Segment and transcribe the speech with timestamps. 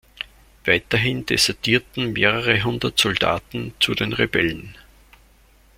[0.65, 4.75] Weiterhin desertierten mehrere hundert Soldaten zu den Rebellen.